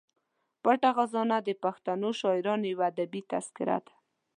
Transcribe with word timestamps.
پټه 0.63 0.89
خزانه 0.97 1.37
د 1.43 1.49
پښتنو 1.63 2.09
شاعرانو 2.19 2.65
یوه 2.71 2.85
ادبي 2.91 3.21
تذکره 3.31 3.77
ده. 3.85 3.93